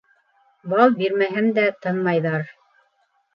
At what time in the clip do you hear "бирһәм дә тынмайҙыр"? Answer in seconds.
1.01-2.49